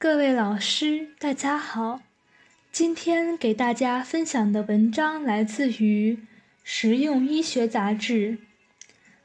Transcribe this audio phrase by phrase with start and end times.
[0.00, 2.00] 各位老师，大家好。
[2.70, 6.14] 今天给大家分享的文章来自于
[6.62, 8.38] 《实用医学杂志》，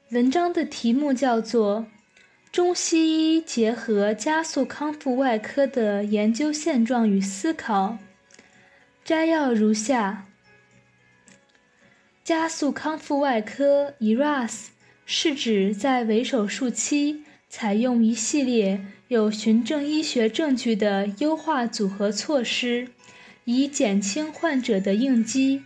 [0.10, 1.82] 文章的题目叫做
[2.52, 8.00] 《中西医结合加速康复外科的研究现状与思考》。
[9.06, 10.26] 摘要如下：
[12.24, 14.70] 加速康复外科 （ERAS）
[15.06, 17.24] 是指在为手术期
[17.56, 22.88] 采用一系列有循证医学证据的优化组合措施。
[23.46, 25.62] 以减轻患者的应激，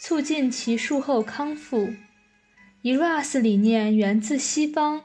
[0.00, 1.90] 促进其术后康复。
[2.82, 5.04] ERAS 理念源自西方，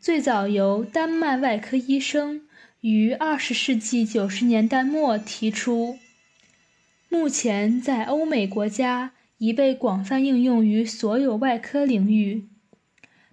[0.00, 2.40] 最早由丹麦外科医生
[2.80, 5.98] 于二十世纪九十年代末提出，
[7.10, 12.46] 目前在欧美国家已被广泛应用于所有外科领域，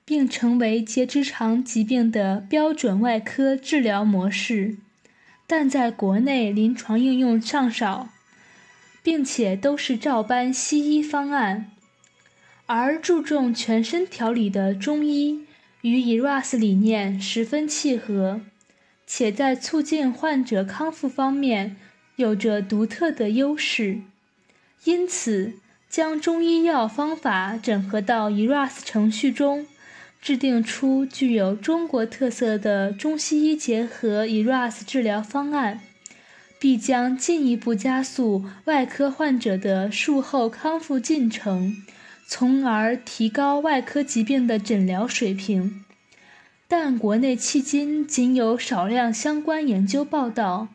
[0.07, 4.77] 并成为结直肠疾病的标准外科治疗模式。
[5.45, 8.07] 但在国内临床应用尚少，
[9.03, 11.71] 并且都是照搬西医方案，
[12.67, 15.45] 而注重全身调理的中医
[15.81, 18.39] 与 ERAS 理念十分契合，
[19.05, 21.75] 且在促进患者康复方面
[22.15, 23.99] 有着独特的优势，
[24.85, 25.55] 因此
[25.89, 29.67] 将中医药方法整合到 ERAS 程序中。
[30.21, 35.79] 制定出具有中国特色的中西医结合 ERAS 治疗方案，
[36.59, 41.77] 必将进一步加速外科患者的术后康复进程，
[42.27, 45.85] 从而提高外科疾病的诊疗水平。
[46.67, 50.67] 但国内迄今仅有少量相关研究报道。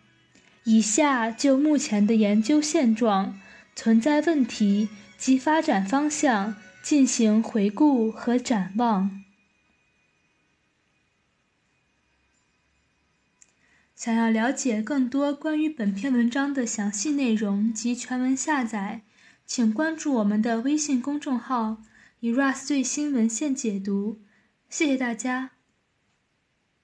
[0.64, 3.38] 以下就目前的研究现状、
[3.74, 9.22] 存在问题及发展方向进行回顾和展望。
[14.02, 19.02] 想要了解更多关于本篇文章的详细内容及全文下载，
[19.46, 21.76] 请关注我们的微信公众号
[22.20, 24.18] “eras 最新文献解读”。
[24.68, 25.52] 谢谢大家。